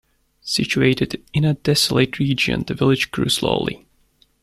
Situated 0.41 1.23
in 1.31 1.45
a 1.45 1.53
desolate 1.53 2.17
region, 2.17 2.63
the 2.65 2.73
village 2.73 3.11
grew 3.11 3.29
slowly. 3.29 3.85